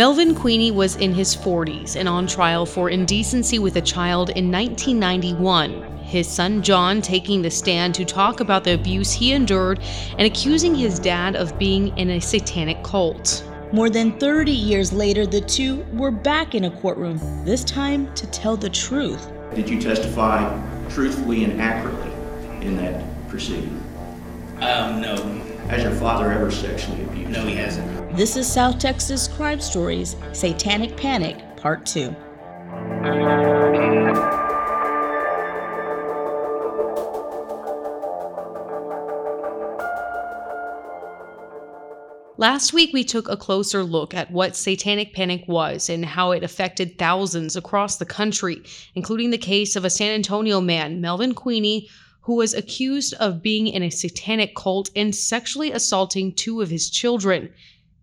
[0.00, 4.50] Melvin Quinney was in his 40s and on trial for indecency with a child in
[4.50, 5.98] 1991.
[5.98, 9.78] His son John taking the stand to talk about the abuse he endured
[10.16, 13.46] and accusing his dad of being in a satanic cult.
[13.72, 18.26] More than 30 years later, the two were back in a courtroom, this time to
[18.28, 19.30] tell the truth.
[19.54, 20.48] Did you testify
[20.88, 22.10] truthfully and accurately
[22.66, 23.84] in that proceeding?
[24.62, 25.49] Um, no.
[25.70, 27.30] Has your father ever sexually abused?
[27.30, 28.16] No, he hasn't.
[28.16, 32.08] This is South Texas Crime Stories Satanic Panic, Part 2.
[42.36, 46.42] Last week, we took a closer look at what satanic panic was and how it
[46.42, 48.60] affected thousands across the country,
[48.96, 51.86] including the case of a San Antonio man, Melvin Quinney,
[52.30, 56.88] who was accused of being in a satanic cult and sexually assaulting two of his
[56.88, 57.52] children.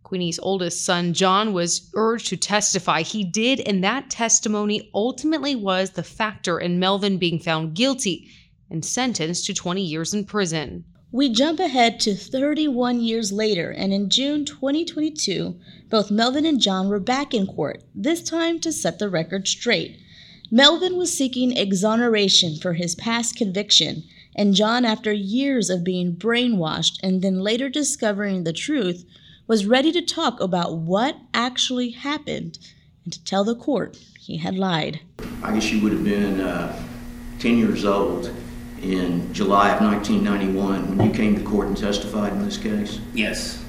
[0.04, 3.04] Quinney's oldest son, John, was urged to testify.
[3.04, 8.28] He did, and that testimony ultimately was the factor in Melvin being found guilty
[8.70, 10.84] and sentenced to 20 years in prison.
[11.14, 15.58] We jump ahead to 31 years later, and in June 2022,
[15.90, 20.02] both Melvin and John were back in court, this time to set the record straight.
[20.52, 24.04] Melvin was seeking exoneration for his past conviction,
[24.38, 29.04] and John, after years of being brainwashed and then later discovering the truth,
[29.48, 32.60] was ready to talk about what actually happened
[33.04, 35.00] and to tell the court he had lied.
[35.42, 36.86] I guess you would have been uh,
[37.40, 38.32] 10 years old
[38.82, 43.00] in July of 1991 when you came to court and testified in this case?
[43.14, 43.64] Yes.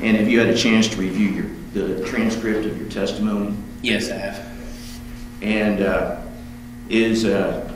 [0.00, 3.56] And have you had a chance to review your, the transcript of your testimony?
[3.82, 4.60] Yes, I have.
[5.40, 6.20] And uh,
[6.88, 7.71] is, uh,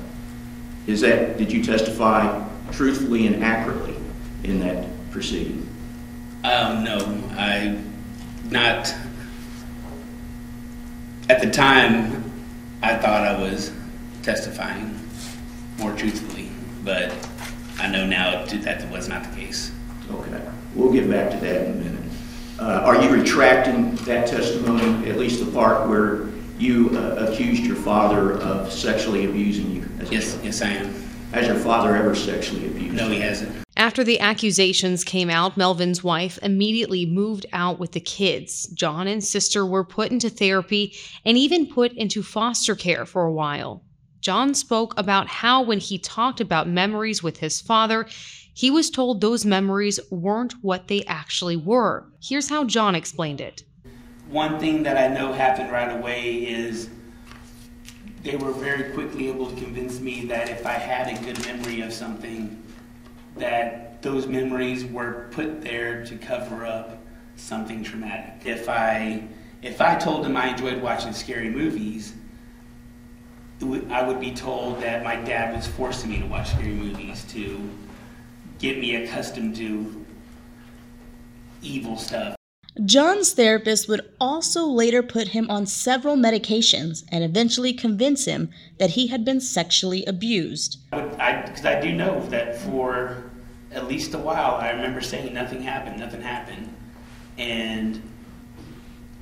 [0.87, 3.97] is that, did you testify truthfully and accurately
[4.45, 5.69] in that proceeding?
[6.45, 6.99] Um, no,
[7.33, 7.81] I
[8.51, 8.95] not.
[11.29, 12.23] At the time,
[12.83, 13.73] I thought I was
[14.23, 14.97] testifying
[15.79, 16.51] more truthfully,
[16.85, 17.13] but
[17.79, 19.73] I know now that was not the case.
[20.11, 20.41] Okay,
[20.75, 22.13] we'll get back to that in a minute.
[22.61, 26.29] Uh, are you retracting that testimony, at least the part where
[26.59, 29.86] you uh, accused your father of sexually abusing you?
[30.01, 30.93] As yes, yes, I am.
[31.33, 32.95] Has your father ever sexually abused?
[32.95, 33.65] No, he hasn't.
[33.77, 38.67] After the accusations came out, Melvin's wife immediately moved out with the kids.
[38.69, 43.33] John and sister were put into therapy and even put into foster care for a
[43.33, 43.85] while.
[44.21, 48.07] John spoke about how, when he talked about memories with his father,
[48.55, 52.07] he was told those memories weren't what they actually were.
[52.23, 53.63] Here's how John explained it.
[54.31, 56.89] One thing that I know happened right away is
[58.27, 61.81] they were very quickly able to convince me that if I had a good memory
[61.83, 62.61] of something,
[63.37, 66.99] that those memories were put there to cover up
[67.37, 68.45] something traumatic.
[68.45, 69.23] If I
[69.63, 72.15] if I told them I enjoyed watching scary movies,
[73.91, 77.71] I would be told that my dad was forcing me to watch scary movies to
[78.59, 80.05] get me accustomed to
[81.63, 82.36] evil stuff.
[82.85, 88.91] John's therapist would also later put him on several medications and eventually convince him that
[88.91, 90.79] he had been sexually abused.
[90.91, 93.25] Because I, I, do know that for
[93.73, 96.75] at least a while, I remember saying nothing happened, nothing happened.
[97.39, 98.03] And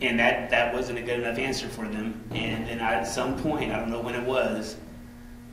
[0.01, 2.23] and that that wasn't a good enough answer for them.
[2.33, 4.77] And then I, at some point, I don't know when it was,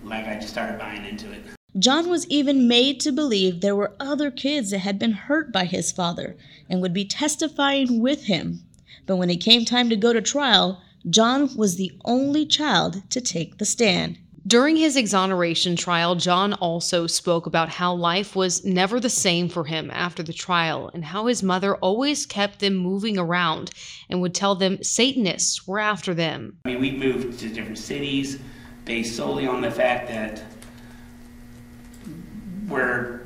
[0.04, 1.44] like I just started buying into it.
[1.80, 5.66] John was even made to believe there were other kids that had been hurt by
[5.66, 6.36] his father
[6.70, 8.64] and would be testifying with him.
[9.06, 13.22] But when it came time to go to trial, John was the only child to
[13.22, 14.18] take the stand.
[14.46, 19.66] During his exoneration trial, John also spoke about how life was never the same for
[19.66, 23.72] him after the trial and how his mother always kept them moving around
[24.10, 26.58] and would tell them Satanists were after them.
[26.66, 28.40] I mean, we moved to different cities
[28.84, 30.44] based solely on the fact that
[32.72, 33.22] we're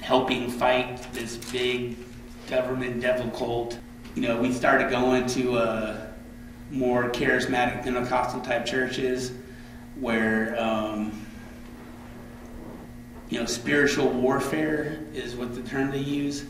[0.00, 1.96] helping fight this big
[2.48, 3.78] government devil cult.
[4.14, 6.06] You know, we started going to uh,
[6.70, 9.32] more charismatic Pentecostal type churches
[9.96, 11.26] where um,
[13.28, 16.44] you know spiritual warfare is what the term they use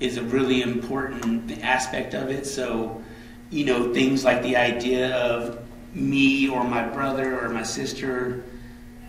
[0.00, 2.46] is a really important aspect of it.
[2.46, 3.02] So
[3.50, 5.64] you know things like the idea of
[5.94, 8.44] me or my brother or my sister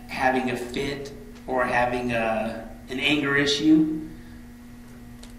[0.08, 1.12] having a fit
[1.48, 4.08] or having a, an anger issue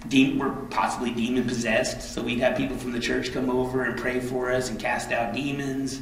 [0.10, 3.98] de- we're possibly demon possessed so we'd have people from the church come over and
[3.98, 6.02] pray for us and cast out demons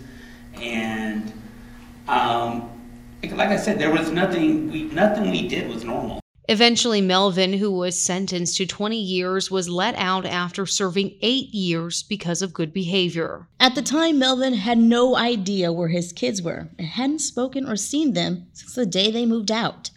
[0.55, 1.31] and
[2.07, 2.69] um,
[3.23, 6.19] like I said, there was nothing we nothing we did was normal.
[6.49, 12.03] Eventually, Melvin, who was sentenced to 20 years, was let out after serving eight years
[12.03, 13.49] because of good behavior.
[13.59, 17.75] At the time, Melvin had no idea where his kids were and hadn't spoken or
[17.75, 19.89] seen them since the day they moved out.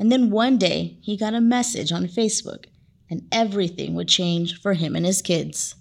[0.00, 2.64] And then one day, he got a message on Facebook,
[3.10, 5.74] and everything would change for him and his kids.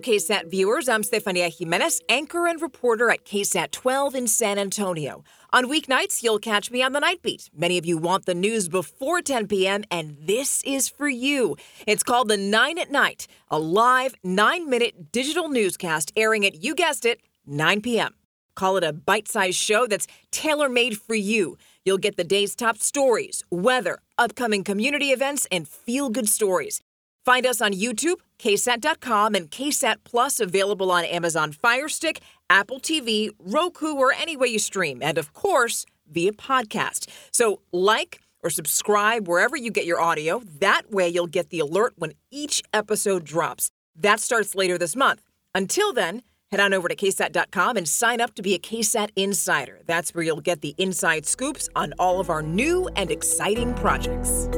[0.00, 0.88] KSAT viewers.
[0.88, 5.24] I'm Stephania Jimenez, anchor and reporter at KSAT 12 in San Antonio.
[5.52, 7.50] On weeknights, you'll catch me on the Night Beat.
[7.56, 11.56] Many of you want the news before 10 p.m., and this is for you.
[11.86, 16.74] It's called The Nine at Night, a live nine minute digital newscast airing at, you
[16.74, 18.14] guessed it, 9 p.m.
[18.54, 21.56] Call it a bite sized show that's tailor made for you.
[21.84, 26.82] You'll get the day's top stories, weather, upcoming community events, and feel good stories.
[27.28, 33.28] Find us on YouTube, KSAT.com, and KSAT Plus available on Amazon Fire Stick, Apple TV,
[33.38, 37.10] Roku, or any way you stream, and of course, via podcast.
[37.30, 40.40] So, like or subscribe wherever you get your audio.
[40.58, 43.70] That way, you'll get the alert when each episode drops.
[43.94, 45.20] That starts later this month.
[45.54, 49.80] Until then, head on over to KSAT.com and sign up to be a KSAT Insider.
[49.84, 54.48] That's where you'll get the inside scoops on all of our new and exciting projects.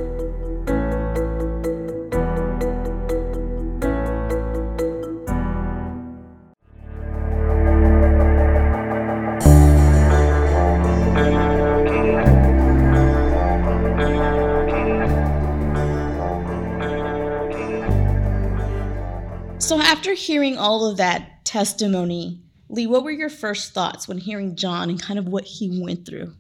[20.01, 24.89] After hearing all of that testimony, Lee, what were your first thoughts when hearing John
[24.89, 26.33] and kind of what he went through?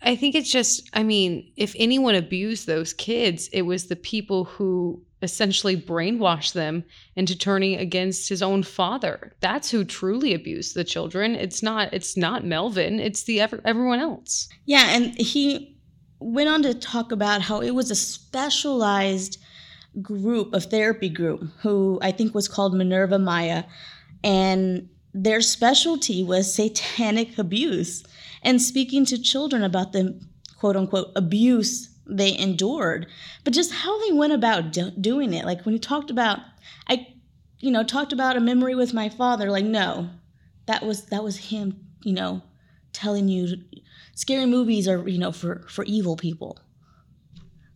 [0.00, 4.44] I think it's just, I mean, if anyone abused those kids, it was the people
[4.44, 6.82] who essentially brainwashed them
[7.16, 9.34] into turning against his own father.
[9.40, 11.34] That's who truly abused the children.
[11.34, 14.48] It's not it's not Melvin, it's the everyone else.
[14.64, 15.76] Yeah, and he
[16.18, 19.36] went on to talk about how it was a specialized
[20.00, 23.64] group of therapy group who I think was called Minerva Maya
[24.22, 28.04] and their specialty was satanic abuse
[28.42, 30.20] and speaking to children about the
[30.58, 33.06] quote unquote abuse they endured
[33.44, 35.44] but just how they went about do- doing it.
[35.44, 36.38] Like when you talked about
[36.88, 37.06] I
[37.58, 40.10] you know talked about a memory with my father like no
[40.66, 42.42] that was that was him you know
[42.92, 43.56] telling you
[44.14, 46.58] scary movies are you know for for evil people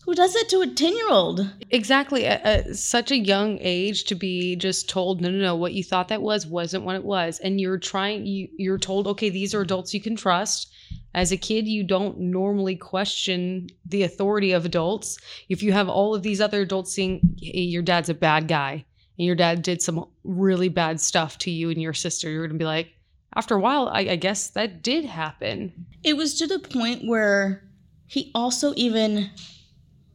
[0.04, 1.50] who does it to a 10 year old?
[1.70, 2.26] Exactly.
[2.26, 5.82] At, at, such a young age to be just told, no, no, no, what you
[5.82, 7.38] thought that was wasn't what it was.
[7.38, 10.70] And you're trying, you, you're told, okay, these are adults you can trust.
[11.14, 15.16] As a kid, you don't normally question the authority of adults.
[15.48, 18.84] If you have all of these other adults saying, hey, your dad's a bad guy
[19.18, 22.58] and your dad did some really bad stuff to you and your sister, you're going
[22.58, 22.90] to be like,
[23.36, 25.86] after a while, I, I guess that did happen.
[26.02, 27.64] It was to the point where
[28.06, 29.30] he also even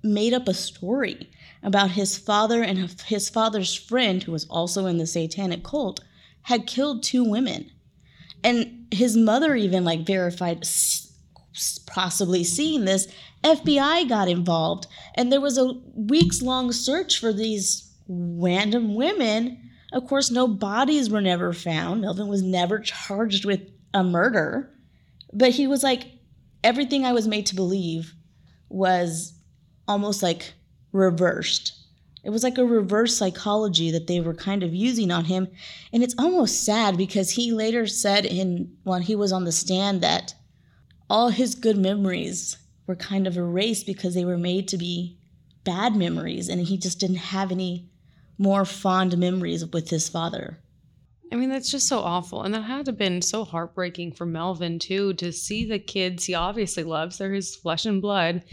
[0.03, 1.29] made up a story
[1.63, 6.01] about his father and his father's friend, who was also in the satanic cult,
[6.43, 7.69] had killed two women.
[8.43, 10.65] And his mother even like verified
[11.85, 13.07] possibly seeing this.
[13.43, 19.57] FBI got involved, and there was a weeks long search for these random women.
[19.91, 22.01] Of course, no bodies were never found.
[22.01, 23.61] Melvin was never charged with
[23.93, 24.71] a murder.
[25.33, 26.05] But he was like,
[26.63, 28.13] everything I was made to believe
[28.69, 29.33] was
[29.89, 30.53] almost like
[30.93, 31.73] reversed.
[32.23, 35.47] It was like a reverse psychology that they were kind of using on him.
[35.91, 40.01] And it's almost sad because he later said in when he was on the stand
[40.01, 40.33] that
[41.09, 45.17] all his good memories were kind of erased because they were made to be
[45.63, 47.89] bad memories and he just didn't have any
[48.37, 50.59] more fond memories with his father.
[51.31, 52.41] I mean, that's just so awful.
[52.41, 56.25] And that had to have been so heartbreaking for Melvin, too, to see the kids
[56.25, 57.17] he obviously loves.
[57.17, 58.43] They're his flesh and blood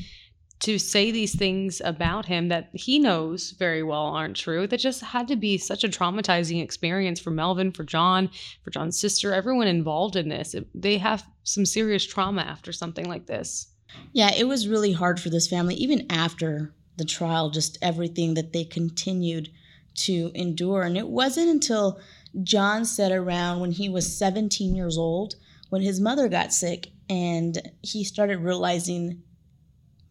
[0.61, 4.67] to say these things about him that he knows very well aren't true.
[4.67, 8.31] That just had to be such a traumatizing experience for Melvin, for John,
[8.63, 10.55] for John's sister, everyone involved in this.
[10.55, 13.69] It, they have some serious trauma after something like this.
[14.13, 18.53] Yeah, it was really hard for this family, even after the trial, just everything that
[18.53, 19.51] they continued
[19.97, 20.83] to endure.
[20.83, 22.01] And it wasn't until
[22.43, 25.37] John said around when he was 17 years old,
[25.69, 29.23] when his mother got sick, and he started realizing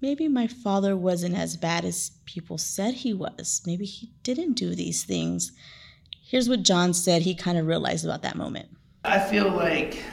[0.05, 3.63] maybe my father wasn't as bad as people said he was.
[3.65, 5.51] Maybe he didn't do these things.
[6.23, 8.69] Here's what John said he kind of realized about that moment.
[9.03, 10.03] I feel like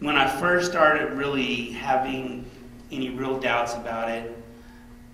[0.00, 2.50] when I first started really having
[2.90, 4.36] any real doubts about it,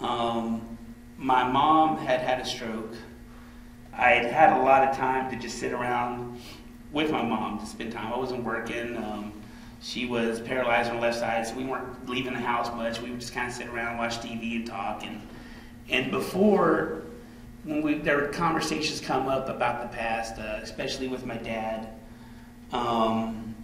[0.00, 0.78] um,
[1.18, 2.94] my mom had had a stroke.
[3.92, 6.40] I had had a lot of time to just sit around
[6.92, 8.10] with my mom to spend time.
[8.10, 8.96] I wasn't working.
[8.96, 9.37] Um,
[9.80, 13.00] she was paralyzed on the left side, so we weren't leaving the house much.
[13.00, 15.04] We would just kind of sit around, watch TV, and talk.
[15.04, 15.20] And
[15.88, 17.02] and before,
[17.64, 21.88] when we there were conversations come up about the past, uh, especially with my dad.
[22.72, 23.54] Um,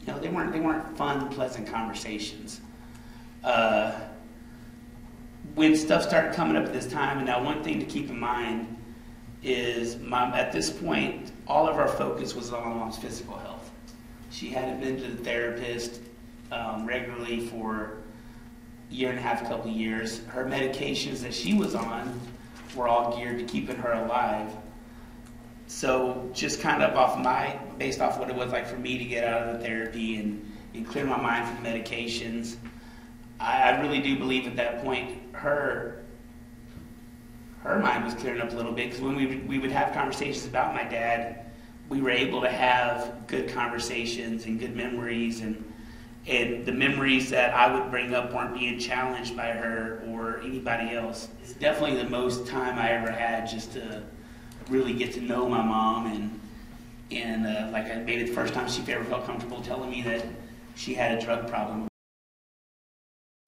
[0.00, 2.60] you know, they weren't they weren't fun, pleasant conversations.
[3.42, 3.92] Uh,
[5.54, 8.18] when stuff started coming up at this time, and now one thing to keep in
[8.18, 8.76] mind
[9.42, 13.49] is, at this point, all of our focus was on mom's physical health.
[14.30, 16.00] She hadn't been to the therapist
[16.52, 17.98] um, regularly for
[18.90, 20.24] a year and a half, a couple years.
[20.26, 22.20] Her medications that she was on
[22.74, 24.50] were all geared to keeping her alive.
[25.66, 29.04] So just kind of off my, based off what it was like for me to
[29.04, 32.56] get out of the therapy and, and clear my mind from medications,
[33.38, 35.96] I, I really do believe at that point her
[37.62, 40.46] her mind was clearing up a little bit because when we we would have conversations
[40.46, 41.49] about my dad,
[41.90, 45.62] we were able to have good conversations and good memories and
[46.26, 50.94] and the memories that I would bring up weren't being challenged by her or anybody
[50.94, 51.28] else.
[51.42, 54.02] It's definitely the most time I ever had just to
[54.68, 56.40] really get to know my mom and
[57.10, 60.24] and uh, like I maybe the first time she ever felt comfortable telling me that
[60.76, 61.88] she had a drug problem.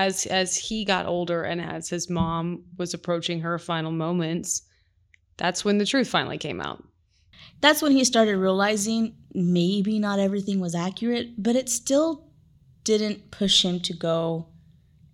[0.01, 4.63] As as he got older and as his mom was approaching her final moments,
[5.37, 6.83] that's when the truth finally came out.
[7.61, 12.27] That's when he started realizing maybe not everything was accurate, but it still
[12.85, 14.49] didn't push him to go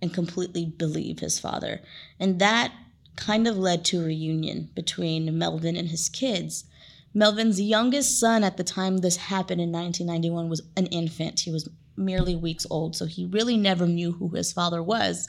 [0.01, 1.81] and completely believe his father.
[2.19, 2.73] And that
[3.17, 6.65] kind of led to a reunion between Melvin and his kids.
[7.13, 11.41] Melvin's youngest son at the time this happened in 1991 was an infant.
[11.41, 15.29] He was merely weeks old, so he really never knew who his father was.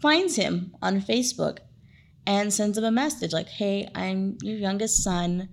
[0.00, 1.58] Finds him on Facebook
[2.26, 5.48] and sends him a message like, "Hey, I'm your youngest son.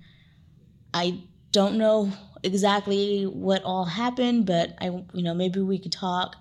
[0.96, 1.20] I
[1.52, 2.12] don't know
[2.42, 6.38] exactly what all happened, but I, you know, maybe we could talk."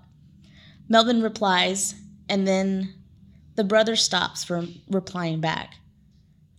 [0.89, 1.95] Melvin replies,
[2.29, 2.95] and then
[3.57, 5.75] the brother stops from replying back,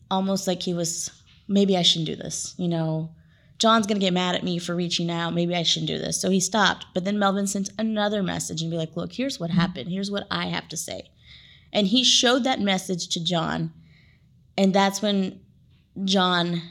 [0.09, 1.09] almost like he was,
[1.47, 3.11] maybe I shouldn't do this, you know.
[3.57, 5.33] John's gonna get mad at me for reaching out.
[5.33, 6.19] Maybe I shouldn't do this.
[6.19, 6.87] So he stopped.
[6.93, 9.89] But then Melvin sent another message and be like, look, here's what happened.
[9.89, 11.09] Here's what I have to say.
[11.71, 13.71] And he showed that message to John.
[14.57, 15.39] And that's when
[16.03, 16.61] John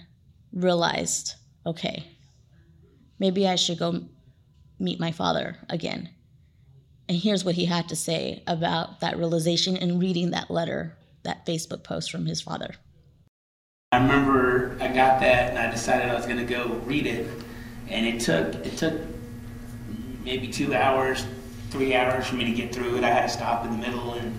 [0.54, 1.34] realized,
[1.66, 2.06] okay,
[3.18, 4.04] maybe I should go
[4.78, 6.10] meet my father again.
[7.08, 11.44] And here's what he had to say about that realization and reading that letter, that
[11.44, 12.74] Facebook post from his father.
[13.92, 17.28] I remember I got that and I decided I was going to go read it,
[17.88, 19.00] and it took it took
[20.24, 21.24] maybe two hours,
[21.70, 23.04] three hours for me to get through it.
[23.04, 24.38] I had to stop in the middle and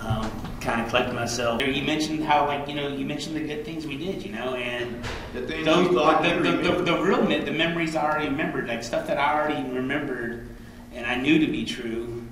[0.00, 0.30] um,
[0.62, 1.62] kind of collect myself.
[1.62, 4.54] You mentioned how like you know you mentioned the good things we did, you know,
[4.54, 5.02] and
[5.34, 8.68] The things those, thought the, the, the, the real me- the memories I already remembered,
[8.68, 10.48] like stuff that I already remembered
[10.94, 12.22] and I knew to be true.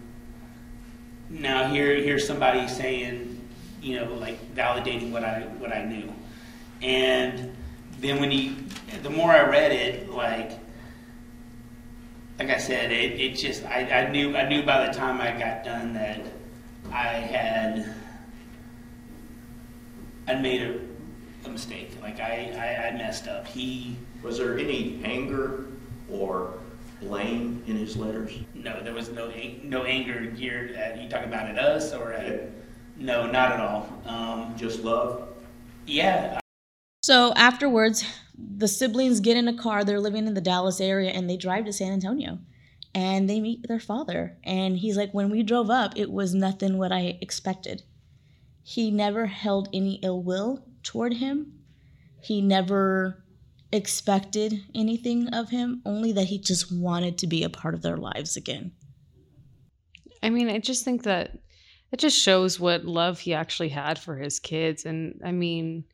[1.29, 3.41] Now here here's somebody saying,
[3.83, 6.13] you know, like validating what I what I knew.
[6.83, 7.55] And
[8.01, 8.57] then when he,
[9.03, 10.53] the more I read it, like,
[12.39, 15.39] like I said, it, it just, I, I knew, I knew by the time I
[15.39, 16.23] got done that
[16.91, 17.95] I had,
[20.29, 20.81] I made a,
[21.47, 21.97] a mistake.
[22.00, 23.47] Like I, I, I messed up.
[23.47, 25.67] He, Was there any anger
[26.11, 26.55] or
[27.00, 28.33] blame in his letters?
[28.55, 32.50] no, there was no, no anger geared at, you talking about at us or at,
[32.97, 33.89] no, not at all.
[34.07, 35.29] Um, Just love?
[35.87, 36.39] yeah,
[37.03, 38.05] So afterwards,
[38.37, 39.83] the siblings get in a car.
[39.85, 42.39] They're living in the Dallas area and they drive to San Antonio
[42.95, 44.37] and they meet their father.
[44.45, 47.83] And he's like, When we drove up, it was nothing what I expected.
[48.62, 51.52] He never held any ill will toward him,
[52.23, 53.25] he never
[53.73, 57.97] expected anything of him, only that he just wanted to be a part of their
[57.97, 58.73] lives again.
[60.23, 61.38] I mean, I just think that
[61.93, 64.85] it just shows what love he actually had for his kids.
[64.85, 65.85] And I mean,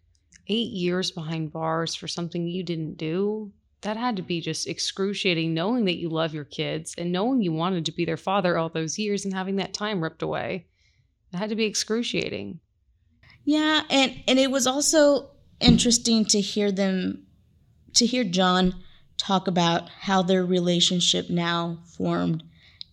[0.49, 5.55] eight years behind bars for something you didn't do, that had to be just excruciating
[5.55, 8.69] knowing that you love your kids and knowing you wanted to be their father all
[8.69, 10.67] those years and having that time ripped away.
[11.33, 12.61] It had to be excruciating.
[13.45, 15.31] Yeah, and and it was also
[15.61, 17.27] interesting to hear them
[17.95, 18.75] to hear John
[19.17, 22.43] talk about how their relationship now formed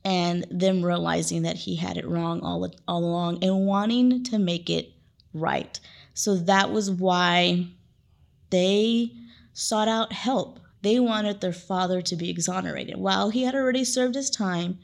[0.05, 4.69] and them realizing that he had it wrong all all along and wanting to make
[4.69, 4.93] it
[5.33, 5.79] right.
[6.13, 7.67] So that was why
[8.49, 9.11] they
[9.53, 10.59] sought out help.
[10.81, 12.97] They wanted their father to be exonerated.
[12.97, 14.79] While he had already served his time,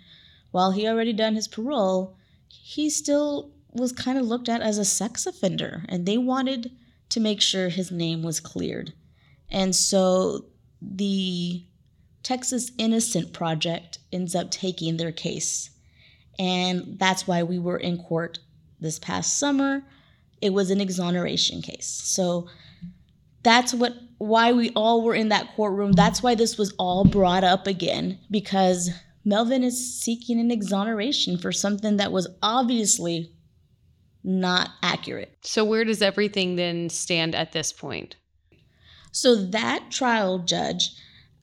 [0.51, 2.15] while he already done his parole,
[2.49, 6.71] he still was kind of looked at as a sex offender, and they wanted
[7.09, 8.93] to make sure his name was cleared.
[9.49, 10.45] And so
[10.81, 11.63] the
[12.23, 15.71] Texas Innocent Project ends up taking their case.
[16.37, 18.39] And that's why we were in court
[18.79, 19.83] this past summer.
[20.41, 21.87] It was an exoneration case.
[21.87, 22.47] So
[23.43, 25.93] that's what why we all were in that courtroom.
[25.93, 28.89] That's why this was all brought up again because
[29.29, 33.31] Melvin is seeking an exoneration for something that was obviously
[34.23, 35.37] not accurate.
[35.41, 38.15] So, where does everything then stand at this point?
[39.11, 40.95] So, that trial judge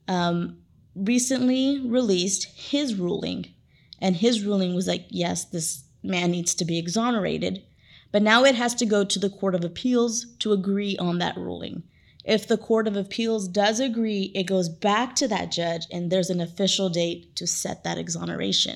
[0.09, 0.57] um,
[0.95, 3.53] recently released his ruling,
[4.01, 7.63] and his ruling was like, yes, this man needs to be exonerated.
[8.11, 11.37] But now it has to go to the Court of Appeals to agree on that
[11.37, 11.83] ruling.
[12.27, 16.29] If the Court of Appeals does agree, it goes back to that judge, and there's
[16.29, 18.75] an official date to set that exoneration.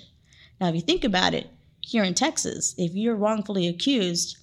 [0.61, 1.49] Now, if you think about it,
[1.81, 4.37] here in Texas, if you're wrongfully accused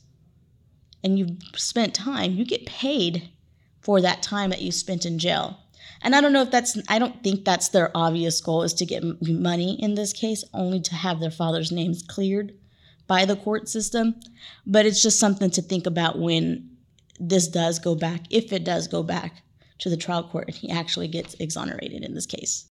[1.02, 3.30] and you've spent time, you get paid
[3.80, 5.58] for that time that you spent in jail.
[6.02, 8.84] And I don't know if that's, I don't think that's their obvious goal is to
[8.84, 12.52] get money in this case, only to have their father's names cleared
[13.06, 14.16] by the court system.
[14.66, 16.67] But it's just something to think about when
[17.20, 19.42] this does go back, if it does go back
[19.78, 22.68] to the trial court and he actually gets exonerated in this case.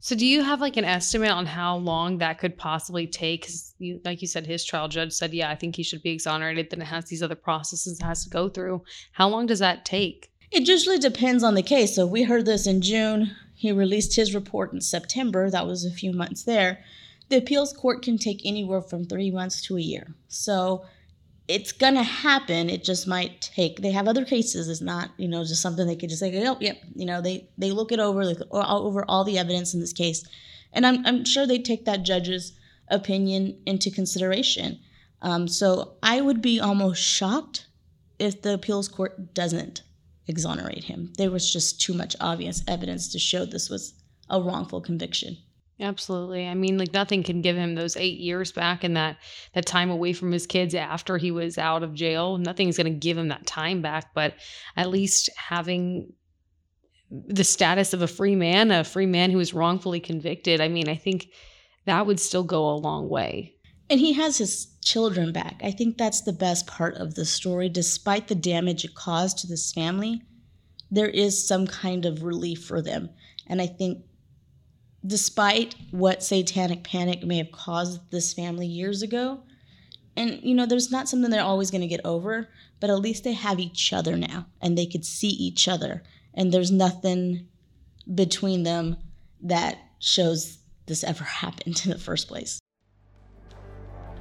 [0.00, 3.40] So, do you have like an estimate on how long that could possibly take?
[3.40, 3.74] Because,
[4.04, 6.82] like you said, his trial judge said, "Yeah, I think he should be exonerated." Then
[6.82, 8.82] it has these other processes it has to go through.
[9.12, 10.30] How long does that take?
[10.52, 11.96] It usually depends on the case.
[11.96, 13.34] So, we heard this in June.
[13.56, 15.50] He released his report in September.
[15.50, 16.84] That was a few months there.
[17.28, 20.14] The appeals court can take anywhere from three months to a year.
[20.28, 20.84] So,
[21.48, 22.68] it's gonna happen.
[22.68, 23.80] It just might take.
[23.80, 24.68] They have other cases.
[24.68, 26.78] It's not, you know, just something they could just say, oh, yep.
[26.94, 30.24] You know, they they look it over, like over all the evidence in this case,
[30.72, 32.52] and I'm I'm sure they take that judge's
[32.88, 34.80] opinion into consideration.
[35.22, 37.66] Um, so I would be almost shocked
[38.18, 39.82] if the appeals court doesn't
[40.26, 41.12] exonerate him.
[41.16, 43.94] There was just too much obvious evidence to show this was
[44.28, 45.38] a wrongful conviction.
[45.78, 46.48] Absolutely.
[46.48, 49.18] I mean, like nothing can give him those eight years back and that
[49.52, 52.38] that time away from his kids after he was out of jail.
[52.38, 54.14] Nothing's going to give him that time back.
[54.14, 54.34] But
[54.76, 56.12] at least having
[57.10, 60.62] the status of a free man, a free man who was wrongfully convicted.
[60.62, 61.28] I mean, I think
[61.84, 63.54] that would still go a long way.
[63.88, 65.60] And he has his children back.
[65.62, 67.68] I think that's the best part of the story.
[67.68, 70.22] Despite the damage it caused to this family,
[70.90, 73.10] there is some kind of relief for them.
[73.46, 74.02] And I think
[75.04, 79.40] despite what satanic panic may have caused this family years ago.
[80.16, 82.48] And, you know, there's not something they're always going to get over,
[82.80, 86.02] but at least they have each other now and they could see each other.
[86.34, 87.48] And there's nothing
[88.14, 88.96] between them
[89.42, 92.58] that shows this ever happened in the first place.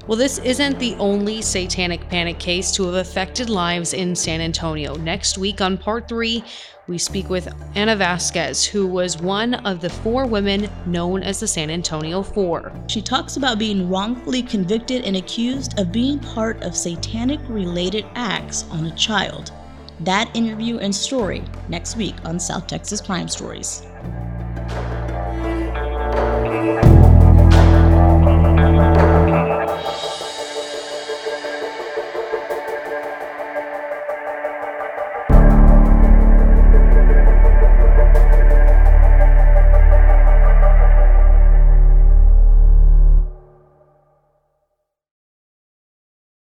[0.07, 4.93] Well, this isn't the only satanic panic case to have affected lives in San Antonio.
[4.97, 6.43] Next week on part three,
[6.87, 11.47] we speak with Ana Vasquez, who was one of the four women known as the
[11.47, 12.71] San Antonio Four.
[12.87, 18.65] She talks about being wrongfully convicted and accused of being part of satanic related acts
[18.69, 19.51] on a child.
[20.01, 23.81] That interview and story next week on South Texas Crime Stories.